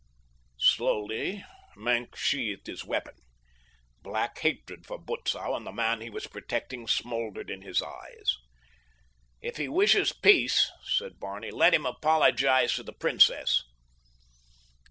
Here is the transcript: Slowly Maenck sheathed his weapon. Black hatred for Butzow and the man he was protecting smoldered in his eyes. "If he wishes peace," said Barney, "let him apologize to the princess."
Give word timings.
Slowly 0.57 1.45
Maenck 1.77 2.15
sheathed 2.15 2.65
his 2.65 2.83
weapon. 2.83 3.13
Black 4.01 4.39
hatred 4.39 4.83
for 4.83 4.97
Butzow 4.97 5.55
and 5.55 5.63
the 5.63 5.71
man 5.71 6.01
he 6.01 6.09
was 6.09 6.25
protecting 6.25 6.87
smoldered 6.87 7.51
in 7.51 7.61
his 7.61 7.83
eyes. 7.83 8.35
"If 9.43 9.57
he 9.57 9.67
wishes 9.67 10.11
peace," 10.11 10.71
said 10.81 11.19
Barney, 11.19 11.51
"let 11.51 11.75
him 11.75 11.85
apologize 11.85 12.73
to 12.77 12.81
the 12.83 12.93
princess." 12.93 13.63